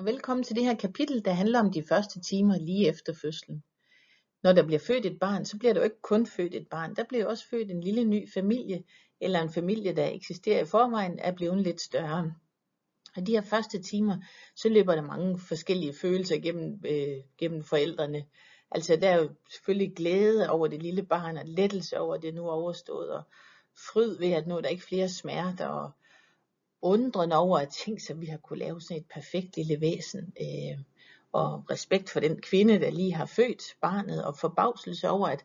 [0.00, 3.62] og velkommen til det her kapitel, der handler om de første timer lige efter fødslen.
[4.42, 6.96] Når der bliver født et barn, så bliver der jo ikke kun født et barn,
[6.96, 8.82] der bliver også født en lille ny familie,
[9.20, 12.34] eller en familie, der eksisterer i forvejen, er blevet lidt større.
[13.16, 14.16] Og de her første timer,
[14.56, 18.24] så løber der mange forskellige følelser gennem, øh, gennem forældrene.
[18.70, 22.48] Altså der er jo selvfølgelig glæde over det lille barn, og lettelse over det nu
[22.48, 23.22] overstået, og
[23.92, 25.90] fryd ved, at nu er der ikke flere smerter, og
[26.82, 30.32] undren over at tænke sig, vi har kunne lave sådan et perfekt lille væsen.
[30.40, 30.78] Øh,
[31.32, 35.44] og respekt for den kvinde, der lige har født barnet, og forbavselse over, at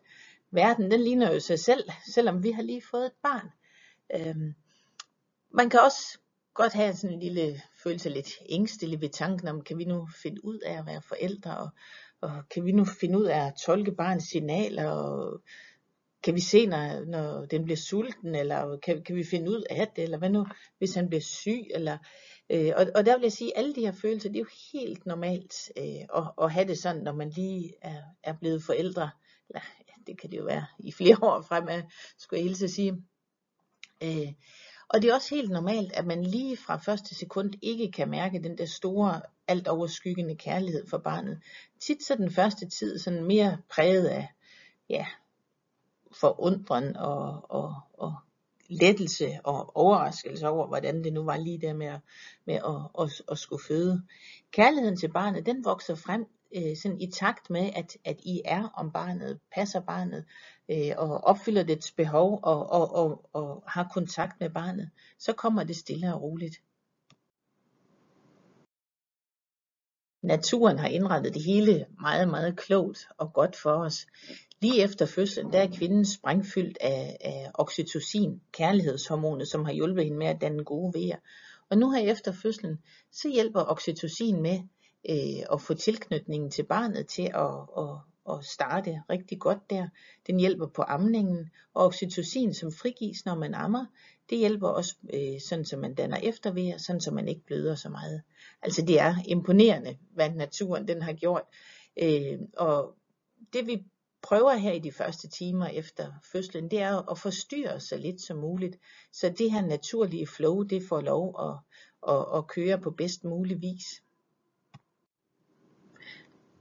[0.50, 3.50] verden den ligner jo sig selv, selvom vi har lige fået et barn.
[4.14, 4.54] Øh,
[5.50, 6.18] man kan også
[6.54, 10.44] godt have sådan en lille følelse lidt ængstelig ved tanken om, kan vi nu finde
[10.44, 11.68] ud af at være forældre, og,
[12.20, 15.40] og kan vi nu finde ud af at tolke barnets signaler, og
[16.26, 19.88] kan vi se, når, når den bliver sulten, eller kan, kan vi finde ud af
[19.96, 20.46] det, eller hvad nu,
[20.78, 21.98] hvis han bliver syg, eller,
[22.50, 24.80] øh, og, og der vil jeg sige, at alle de her følelser, det er jo
[24.80, 29.10] helt normalt øh, at, at have det sådan, når man lige er, er blevet forældre,
[29.48, 29.60] eller
[30.06, 31.82] det kan det jo være i flere år fremad,
[32.18, 32.96] skulle jeg hilse at sige.
[34.02, 34.32] Øh,
[34.88, 38.42] og det er også helt normalt, at man lige fra første sekund ikke kan mærke
[38.42, 41.42] den der store, alt overskyggende kærlighed for barnet.
[41.80, 44.28] Tit så den første tid sådan mere præget af,
[44.88, 45.06] ja,
[46.20, 48.14] forundren og, og, og
[48.68, 52.00] lettelse og overraskelse over, hvordan det nu var lige der med, at,
[52.46, 54.02] med at, at, at skulle føde.
[54.50, 58.68] Kærligheden til barnet, den vokser frem øh, sådan i takt med, at, at I er
[58.68, 60.24] om barnet, passer barnet
[60.68, 65.64] øh, og opfylder dets behov og, og, og, og har kontakt med barnet, så kommer
[65.64, 66.56] det stille og roligt.
[70.22, 74.06] Naturen har indrettet det hele meget, meget klogt og godt for os.
[74.60, 80.18] Lige efter fødslen, der er kvinden sprængfyldt af, af oxytocin, kærlighedshormonet, som har hjulpet hende
[80.18, 81.16] med at danne gode vejer.
[81.70, 82.78] Og nu her efter fødslen,
[83.12, 84.58] så hjælper oxytocin med
[85.10, 87.96] øh, at få tilknytningen til barnet til at, at,
[88.30, 89.88] at starte rigtig godt der.
[90.26, 93.86] Den hjælper på amningen, og oxytocin, som frigives, når man ammer,
[94.30, 97.88] det hjælper også, øh, sådan så man danner eftervejer, sådan så man ikke bløder så
[97.88, 98.22] meget.
[98.62, 101.42] Altså det er imponerende, hvad naturen den har gjort.
[102.02, 102.94] Øh, og
[103.52, 103.84] det vi
[104.28, 108.38] prøver her i de første timer efter fødslen, det er at forstyrre så lidt som
[108.38, 108.78] muligt,
[109.12, 111.58] så det her naturlige flow, det får lov at,
[112.14, 114.02] at, at køre på bedst mulig vis.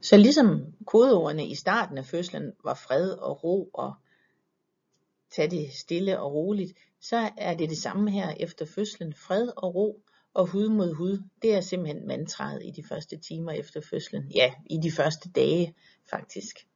[0.01, 3.93] Så ligesom kodeordene i starten af fødslen var fred og ro og
[5.35, 9.13] tage det stille og roligt, så er det det samme her efter fødslen.
[9.13, 10.01] Fred og ro
[10.33, 14.31] og hud mod hud, det er simpelthen mantraet i de første timer efter fødslen.
[14.35, 15.75] Ja, i de første dage
[16.09, 16.67] faktisk.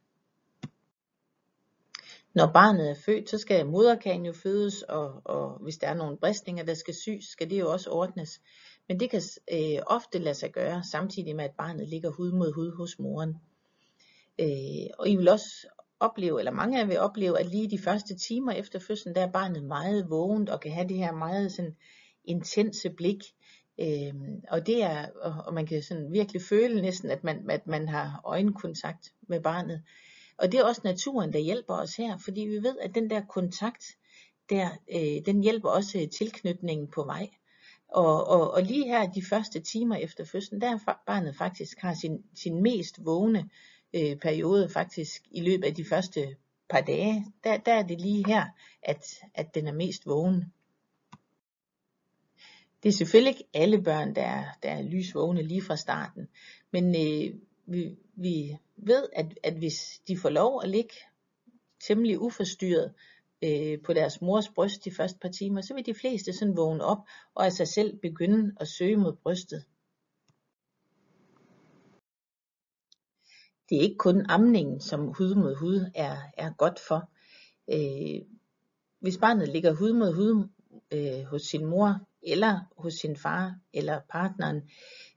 [2.33, 6.17] Når barnet er født, så skal moderkagen jo fødes, og, og hvis der er nogle
[6.17, 8.41] bristninger, der skal sys, skal det jo også ordnes.
[8.87, 12.53] Men det kan øh, ofte lade sig gøre, samtidig med at barnet ligger hud mod
[12.53, 13.35] hud hos moren.
[14.39, 15.67] Øh, og I vil også
[15.99, 19.21] opleve, eller mange af jer vil opleve, at lige de første timer efter fødslen, der
[19.21, 21.75] er barnet meget vågent og kan have det her meget sådan
[22.25, 23.23] intense blik.
[23.79, 24.13] Øh,
[24.49, 25.07] og det er,
[25.45, 29.81] og man kan sådan virkelig føle næsten, at man, at man har øjenkontakt med barnet.
[30.39, 33.21] Og det er også naturen, der hjælper os her, fordi vi ved, at den der
[33.25, 33.97] kontakt,
[34.49, 37.29] der, øh, den hjælper også øh, tilknytningen på vej.
[37.87, 41.93] Og, og, og lige her de første timer efter fødslen, der er barnet faktisk har
[41.93, 43.49] sin, sin mest vågne
[43.93, 46.35] øh, periode faktisk i løbet af de første
[46.69, 47.25] par dage.
[47.43, 48.45] Der, der er det lige her,
[48.83, 50.53] at, at den er mest vågen.
[52.83, 56.27] Det er selvfølgelig ikke alle børn, der er, der er lysvågne lige fra starten,
[56.71, 57.39] men øh,
[57.69, 60.93] vi, vi ved, at, at hvis de får lov at ligge
[61.87, 62.93] temmelig uforstyrret
[63.43, 66.83] øh, på deres mors bryst de første par timer, så vil de fleste sådan vågne
[66.83, 66.97] op
[67.35, 69.65] og af sig selv begynde at søge mod brystet.
[73.69, 77.09] Det er ikke kun amningen, som hud mod hud er, er godt for.
[77.71, 78.21] Øh,
[78.99, 80.47] hvis barnet ligger hud mod hud
[80.93, 84.69] øh, hos sin mor, eller hos sin far, eller partneren,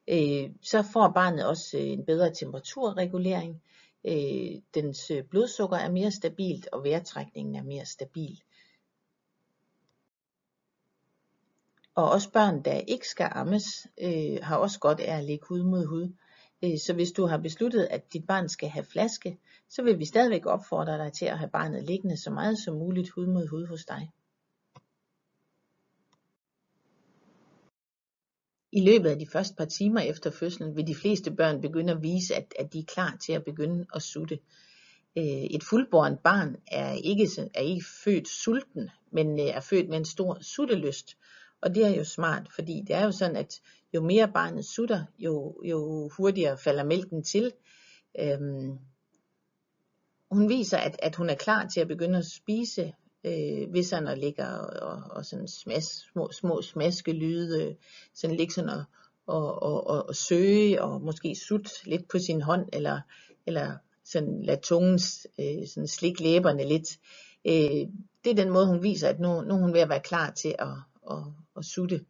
[0.09, 3.63] øh, så får barnet også øh, en bedre temperaturregulering.
[4.05, 8.43] Øh, dens øh, blodsukker er mere stabilt, og vejrtrækningen er mere stabil.
[11.95, 15.63] Og også børn, der ikke skal ammes, øh, har også godt af at ligge hud
[15.63, 16.13] mod hud.
[16.65, 19.39] Øh, så hvis du har besluttet, at dit barn skal have flaske,
[19.69, 23.11] så vil vi stadigvæk opfordre dig til at have barnet liggende så meget som muligt
[23.11, 24.11] hud mod hud hos dig.
[28.73, 32.03] I løbet af de første par timer efter fødslen vil de fleste børn begynde at
[32.03, 34.39] vise, at, at de er klar til at begynde at sutte.
[35.17, 39.97] Øh, et fuldborn barn er ikke, er ikke født sulten, men øh, er født med
[39.99, 41.17] en stor suttelyst.
[41.61, 43.61] Og det er jo smart, fordi det er jo sådan, at
[43.95, 47.53] jo mere barnet sutter, jo, jo hurtigere falder mælken til.
[48.19, 48.79] Øhm,
[50.31, 52.93] hun viser, at, at hun er klar til at begynde at spise,
[53.25, 54.39] øh, hvis sådan at
[54.83, 57.77] og, og, sådan smas, små, små smaskelyde,
[58.15, 58.85] sådan ligge sådan og,
[59.27, 63.01] og, og, og, og søge, og måske sut lidt på sin hånd, eller,
[63.47, 65.01] eller sådan lade tungen
[65.41, 66.99] øh, sådan slik læberne lidt.
[67.45, 67.89] Øh,
[68.25, 70.31] det er den måde, hun viser, at nu, nu er hun ved at være klar
[70.31, 70.77] til at,
[71.11, 71.25] at,
[71.57, 72.05] at sutte.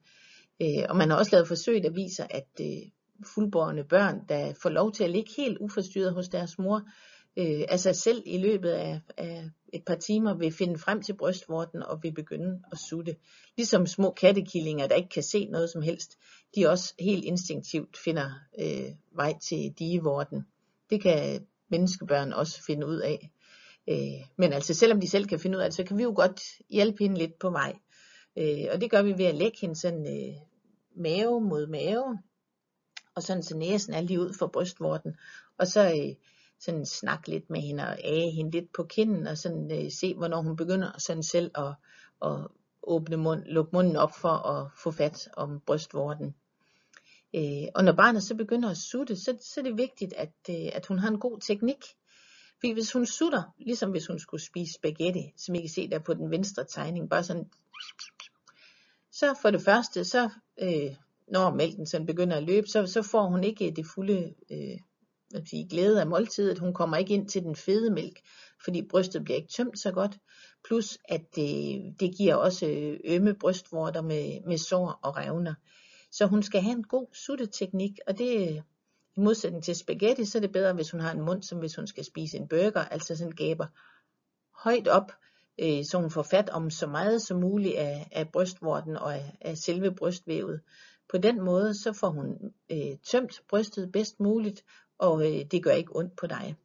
[0.63, 2.91] Øh, og man har også lavet forsøg, der viser, at øh,
[3.35, 6.83] fuldborne børn, der får lov til at ligge helt uforstyrret hos deres mor,
[7.37, 11.17] øh, af sig selv i løbet af, af et par timer vil finde frem til
[11.17, 13.17] brystvorten og vil begynde at sutte.
[13.57, 16.19] Ligesom små kattekillinger, der ikke kan se noget som helst,
[16.55, 20.47] de også helt instinktivt finder øh, vej til digevorten.
[20.91, 23.31] Det kan menneskebørn også finde ud af.
[23.89, 26.13] Øh, men altså selvom de selv kan finde ud af det, så kan vi jo
[26.17, 27.73] godt hjælpe hende lidt på vej.
[28.37, 30.35] Øh, og det gør vi ved at lægge hende sådan øh,
[30.97, 32.19] mave mod mave,
[33.15, 35.17] og sådan så næsen er lige ud for brystvorten.
[35.59, 36.15] Og så øh,
[36.65, 40.15] sådan snakke lidt med hende og æge hende lidt på kinden og sådan øh, se,
[40.15, 41.75] hvornår hun begynder sådan selv at,
[42.25, 42.47] at
[42.83, 46.35] åbne mund, lukke munden op for at få fat om brystvorten.
[47.35, 50.71] Øh, og når barnet så begynder at sutte, så, så er det vigtigt, at, øh,
[50.73, 51.85] at hun har en god teknik.
[52.61, 55.99] Fordi hvis hun sutter, ligesom hvis hun skulle spise spaghetti, som I kan se der
[55.99, 57.51] på den venstre tegning, bare sådan,
[59.13, 60.31] så for det første, så
[60.63, 60.97] øh,
[61.29, 64.79] når mælken sådan begynder at løbe, så, så får hun ikke det fulde øh,
[65.33, 66.59] hvad sige, glæde af måltidet.
[66.59, 68.21] Hun kommer ikke ind til den fede mælk,
[68.65, 70.19] fordi brystet bliver ikke tømt så godt.
[70.65, 75.55] Plus at det, det giver også øh, ømme brystvorter med, med sår og revner.
[76.11, 78.63] Så hun skal have en god sutteteknik, og det
[79.17, 81.77] i modsætning til spaghetti, så er det bedre, hvis hun har en mund, som hvis
[81.77, 83.67] hun skal spise en burger, altså sådan gaber
[84.65, 85.13] højt op,
[85.59, 89.37] øh, så hun får fat om så meget som muligt af, af brystvorten og af,
[89.41, 90.61] af selve brystvævet.
[91.11, 94.65] På den måde, så får hun øh, tømt brystet bedst muligt,
[94.99, 96.57] og øh, det gør ikke ondt på dig.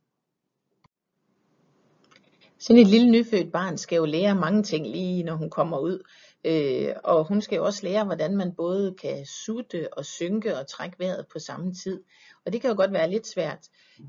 [2.60, 6.04] Sådan et lille nyfødt barn skal jo lære mange ting lige når hun kommer ud.
[6.46, 10.68] Øh, og hun skal jo også lære, hvordan man både kan sutte og synke og
[10.68, 12.04] trække vejret på samme tid.
[12.46, 13.60] Og det kan jo godt være lidt svært.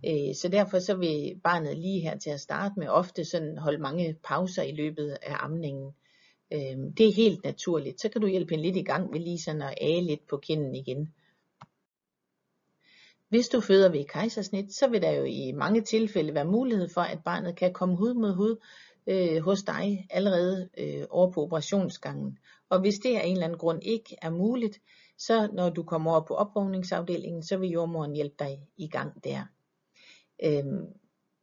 [0.07, 3.79] Øh, så derfor så vil barnet lige her til at starte med ofte sådan holde
[3.79, 5.93] mange pauser i løbet af amningen.
[6.53, 8.01] Øh, det er helt naturligt.
[8.01, 10.37] Så kan du hjælpe hende lidt i gang ved lige sådan at age lidt på
[10.37, 11.13] kinden igen.
[13.29, 17.01] Hvis du føder ved kejsersnit, så vil der jo i mange tilfælde være mulighed for,
[17.01, 18.57] at barnet kan komme hud mod hud
[19.07, 22.39] øh, hos dig allerede øh, over på operationsgangen.
[22.69, 24.81] Og hvis det af en eller anden grund ikke er muligt,
[25.19, 29.45] så når du kommer over på opvågningsafdelingen, så vil jordmoren hjælpe dig i gang der.
[30.45, 30.87] Øhm,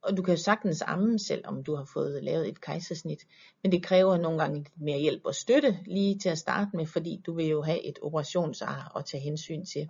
[0.02, 3.20] og du kan jo sagtens amme, selvom du har fået lavet et kejsersnit,
[3.64, 6.86] men det kræver nogle gange lidt mere hjælp og støtte lige til at starte med,
[6.86, 9.88] fordi du vil jo have et operationsar at tage hensyn til.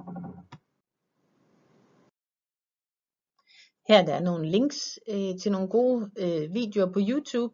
[3.88, 7.54] Her der er nogle links øh, til nogle gode øh, videoer på YouTube,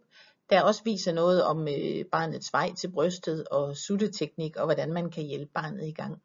[0.50, 5.12] der også viser noget om øh, barnets vej til brystet og sutteteknik og hvordan man
[5.12, 6.22] kan hjælpe barnet i gang.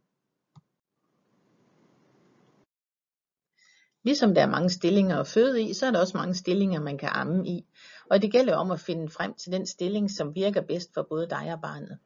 [4.04, 6.98] Ligesom der er mange stillinger at føde i, så er der også mange stillinger, man
[6.98, 7.66] kan amme i.
[8.10, 11.26] Og det gælder om at finde frem til den stilling, som virker bedst for både
[11.30, 11.98] dig og barnet.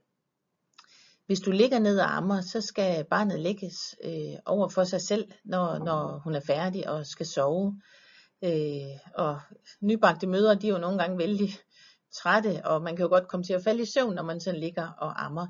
[1.30, 5.32] Hvis du ligger ned og ammer, så skal barnet lægges øh, over for sig selv,
[5.44, 7.80] når, når hun er færdig og skal sove.
[8.44, 9.40] Øh, og
[9.80, 11.50] nybagte mødre, de er jo nogle gange vældig
[12.12, 14.60] trætte, og man kan jo godt komme til at falde i søvn, når man sådan
[14.60, 15.46] ligger og ammer.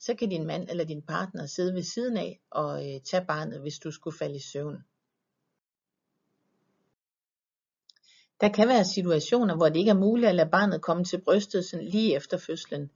[0.00, 3.60] Så kan din mand eller din partner sidde ved siden af og øh, tage barnet,
[3.60, 4.76] hvis du skulle falde i søvn.
[8.40, 11.64] Der kan være situationer, hvor det ikke er muligt at lade barnet komme til brystet
[11.64, 12.90] sådan lige efter fødslen.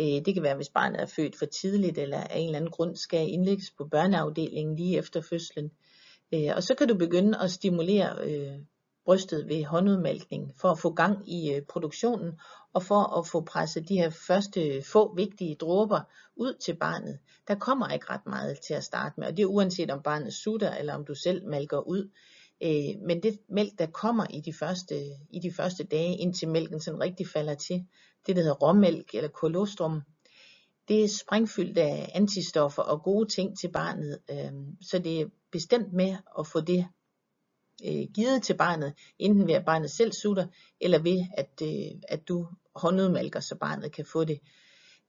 [0.00, 2.70] Øh, det kan være, hvis barnet er født for tidligt, eller af en eller anden
[2.70, 5.70] grund skal indlægges på børneafdelingen lige efter fødslen.
[6.34, 8.58] Øh, og så kan du begynde at stimulere øh,
[9.04, 12.40] brystet ved håndudmalkning for at få gang i øh, produktionen
[12.72, 16.00] og for at få presset de her første få vigtige dråber
[16.36, 17.18] ud til barnet.
[17.48, 20.34] Der kommer ikke ret meget til at starte med, og det er uanset om barnet
[20.34, 22.10] sutter eller om du selv malker ud.
[22.62, 24.94] Øh, men det mælk, der kommer i de første,
[25.30, 27.86] i de første dage, indtil mælken sådan rigtig falder til,
[28.26, 30.02] det der hedder råmælk eller kolostrum,
[30.88, 35.92] det er sprængfyldt af antistoffer og gode ting til barnet, øh, så det er bestemt
[35.92, 36.86] med at få det
[37.84, 40.46] øh, givet til barnet, enten ved at barnet selv sutter,
[40.80, 44.40] eller ved at, øh, at du håndudmalker, så barnet kan få det.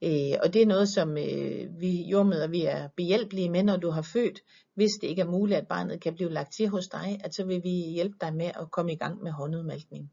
[0.01, 3.89] Øh, og det er noget, som øh, vi jordmøder vi er behjælpelige med, når du
[3.89, 4.39] har født.
[4.73, 7.45] Hvis det ikke er muligt, at barnet kan blive lagt til hos dig, at så
[7.45, 10.11] vil vi hjælpe dig med at komme i gang med håndudmalkning.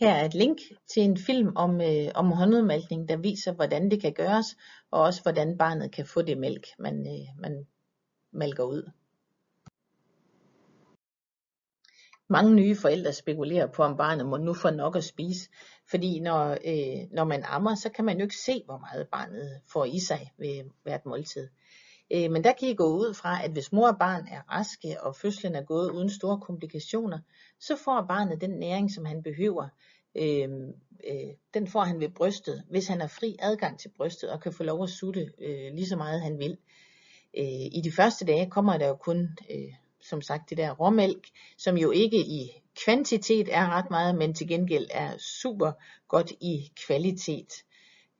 [0.00, 4.00] Her er et link til en film om, øh, om håndudmalkning, der viser, hvordan det
[4.00, 4.56] kan gøres,
[4.90, 7.66] og også hvordan barnet kan få det mælk, man, øh, man
[8.32, 8.90] malker ud.
[12.28, 15.50] Mange nye forældre spekulerer på, om barnet må nu få nok at spise,
[15.90, 19.60] fordi når, øh, når man ammer, så kan man jo ikke se, hvor meget barnet
[19.72, 21.48] får i sig ved hvert måltid.
[22.10, 25.02] Øh, men der kan I gå ud fra, at hvis mor og barn er raske,
[25.02, 27.18] og fødslen er gået uden store komplikationer,
[27.60, 29.68] så får barnet den næring, som han behøver.
[30.14, 30.48] Øh,
[31.08, 34.52] øh, den får han ved brystet, hvis han har fri adgang til brystet og kan
[34.52, 36.58] få lov at sutte øh, lige så meget han vil.
[37.38, 41.28] Øh, I de første dage kommer der jo kun, øh, som sagt, det der råmælk,
[41.58, 45.72] som jo ikke i kvantitet er ret meget, men til gengæld er super
[46.08, 47.52] godt i kvalitet.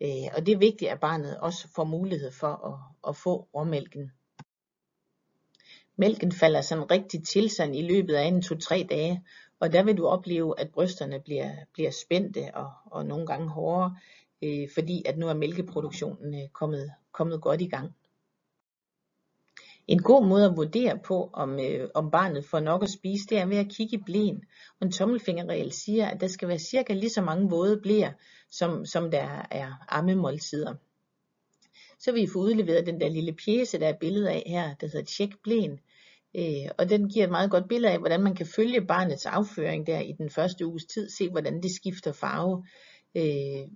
[0.00, 4.12] Øh, og det er vigtigt, at barnet også får mulighed for at, at få råmælken.
[5.96, 9.24] Mælken falder sådan rigtig til sådan i løbet af en to-tre dage,
[9.60, 13.96] og der vil du opleve, at brysterne bliver, bliver spændte og, og nogle gange hårdere,
[14.42, 17.94] øh, fordi at nu er mælkeproduktionen øh, kommet, kommet godt i gang.
[19.88, 23.38] En god måde at vurdere på, om, øh, om barnet får nok at spise, det
[23.38, 24.44] er ved at kigge i blæen.
[24.80, 28.12] Og en tommelfingerregel siger, at der skal være cirka lige så mange våde blæer,
[28.50, 30.74] som, som der er ammemåltider.
[31.98, 34.86] Så vil I få udleveret den der lille pjæse, der er billede af her, der
[34.86, 35.78] hedder Tjek blæen.
[36.36, 39.86] Øh, og den giver et meget godt billede af, hvordan man kan følge barnets afføring
[39.86, 42.66] der i den første uges tid, se hvordan det skifter farve.
[43.16, 43.68] Øh,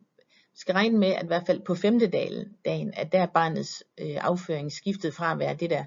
[0.55, 4.73] skal regne med, at i hvert fald på femtedagen, at der er barnets øh, afføring
[4.73, 5.85] skiftet fra at være det der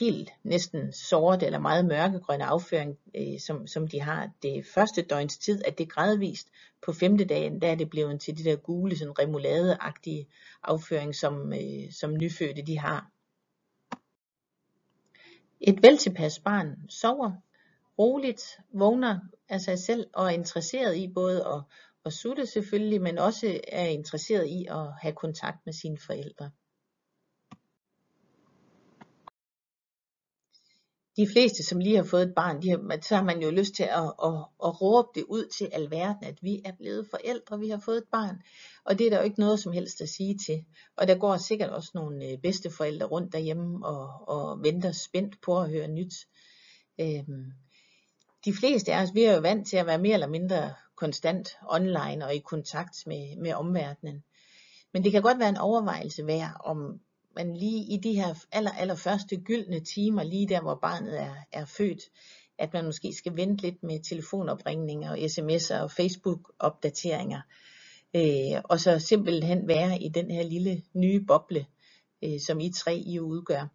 [0.00, 5.38] helt næsten sorte eller meget mørkegrønne afføring, øh, som, som de har det første døgns
[5.38, 6.48] tid, at det gradvist
[6.82, 10.28] på femte dagen, der er det blevet til det der gule, sådan remouladeagtige
[10.62, 13.10] afføring, som, øh, som nyfødte de har.
[15.60, 17.32] Et veltilpas barn sover
[17.98, 21.62] roligt, vågner af sig selv og er interesseret i både at,
[22.04, 26.50] og sutte selvfølgelig, men også er interesseret i at have kontakt med sine forældre.
[31.16, 33.74] de fleste, som lige har fået et barn, de har, så har man jo lyst
[33.74, 37.68] til at, at, at råbe det ud til alverden, at vi er blevet forældre, vi
[37.68, 38.42] har fået et barn.
[38.84, 40.64] Og det er der jo ikke noget som helst at sige til.
[40.96, 45.60] Og der går sikkert også nogle øh, bedsteforældre rundt derhjemme og, og venter spændt på
[45.60, 46.14] at høre nyt.
[47.00, 47.52] Øhm,
[48.44, 51.48] de fleste af os, vi er jo vant til at være mere eller mindre konstant
[51.68, 54.22] online og i kontakt med, med omverdenen.
[54.92, 57.00] Men det kan godt være en overvejelse værd, om
[57.36, 61.34] man lige i de her aller, aller første gyldne timer, lige der hvor barnet er,
[61.52, 62.02] er født,
[62.58, 67.40] at man måske skal vente lidt med telefonopringninger og sms'er og Facebook-opdateringer,
[68.16, 71.66] øh, og så simpelthen være i den her lille nye boble,
[72.24, 73.66] øh, som I tre I udgør.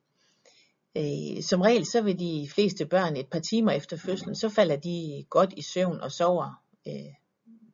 [0.98, 4.76] Øh, som regel så vil de fleste børn et par timer efter fødslen, så falder
[4.76, 7.14] de godt i søvn og sover, øh,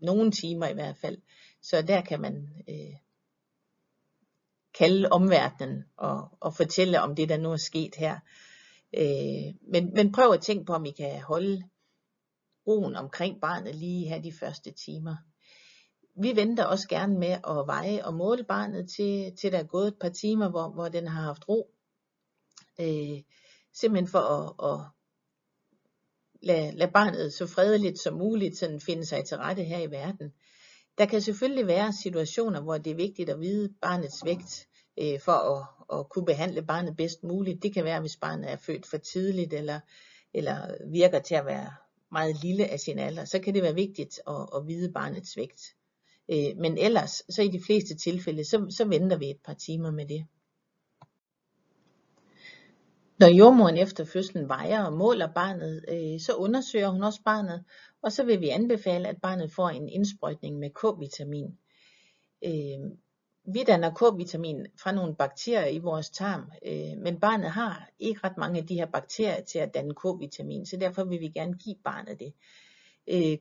[0.02, 1.18] nogle timer i hvert fald.
[1.62, 2.96] Så der kan man øh,
[4.74, 8.20] kalde omverdenen og, og fortælle om det, der nu er sket her.
[8.98, 11.64] Øh, men, men prøv at tænke på, om I kan holde
[12.68, 15.16] roen omkring barnet lige her de første timer.
[16.22, 19.88] Vi venter også gerne med at veje og måle barnet til, til der er gået
[19.88, 21.76] et par timer, hvor, hvor den har haft ro.
[22.80, 23.22] Øh,
[23.74, 24.86] simpelthen for at, at
[26.44, 30.34] lade, lade barnet så fredeligt som muligt sådan finde sig til rette her i verden.
[30.98, 34.68] Der kan selvfølgelig være situationer, hvor det er vigtigt at vide barnets vægt,
[35.00, 37.64] øh, for at, at kunne behandle barnet bedst muligt.
[37.64, 39.80] Det kan være, hvis barnet er født for tidligt, eller,
[40.34, 41.72] eller virker til at være
[42.12, 45.62] meget lille af sin alder, så kan det være vigtigt at, at vide barnets vægt.
[46.32, 49.92] Øh, men ellers, så i de fleste tilfælde, så, så venter vi et par timer
[49.92, 50.26] med det.
[53.24, 57.64] Når jordmoren efter fødslen vejer og måler barnet, øh, så undersøger hun også barnet,
[58.02, 61.58] og så vil vi anbefale, at barnet får en indsprøjtning med K-vitamin.
[62.46, 62.92] Øh,
[63.46, 68.38] vi danner K-vitamin fra nogle bakterier i vores tarm, øh, men barnet har ikke ret
[68.38, 71.76] mange af de her bakterier til at danne K-vitamin, så derfor vil vi gerne give
[71.84, 72.34] barnet det.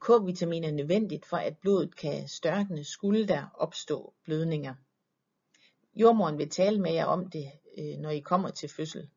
[0.00, 4.74] K-vitamin er nødvendigt for, at blodet kan størkne, skulle der opstå blødninger.
[5.94, 7.50] Jordmoren vil tale med jer om det,
[7.98, 9.08] når I kommer til fødsel.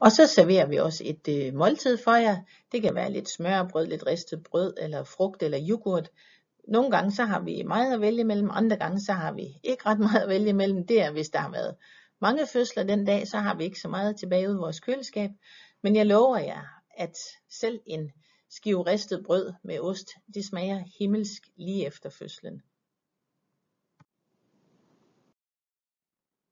[0.00, 2.36] Og så serverer vi også et øh, måltid for jer.
[2.72, 6.10] Det kan være lidt smørbrød, lidt ristet brød, eller frugt eller yoghurt.
[6.68, 9.86] Nogle gange så har vi meget at vælge mellem, andre gange så har vi ikke
[9.86, 10.86] ret meget at vælge mellem.
[10.86, 11.76] Det er, hvis der har været
[12.20, 15.30] mange fødsler den dag, så har vi ikke så meget tilbage ud i vores køleskab.
[15.82, 16.62] Men jeg lover jer,
[16.96, 17.16] at
[17.50, 18.12] selv en
[18.50, 22.62] skive ristet brød med ost, det smager himmelsk lige efter fødslen.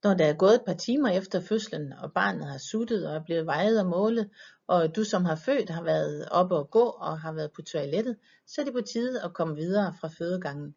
[0.05, 3.25] Når der er gået et par timer efter fødslen, og barnet har suttet og er
[3.25, 4.31] blevet vejet og målet,
[4.67, 8.17] og du som har født har været oppe og gå og har været på toilettet,
[8.47, 10.75] så er det på tide at komme videre fra fødegangen.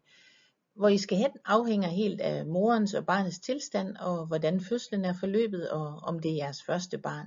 [0.74, 5.14] Hvor I skal hen afhænger helt af morens og barnets tilstand og hvordan fødslen er
[5.20, 7.26] forløbet og om det er jeres første barn.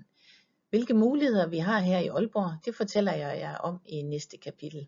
[0.69, 4.87] Hvilke muligheder vi har her i Aalborg, det fortæller jeg jer om i næste kapitel.